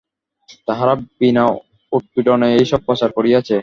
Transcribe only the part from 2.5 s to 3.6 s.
এইসব প্রচার করিয়াছে।